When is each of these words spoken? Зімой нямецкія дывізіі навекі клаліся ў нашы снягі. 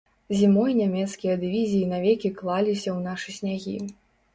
Зімой 0.37 0.71
нямецкія 0.79 1.37
дывізіі 1.45 1.85
навекі 1.95 2.35
клаліся 2.43 2.87
ў 2.97 2.99
нашы 3.09 3.41
снягі. 3.41 3.77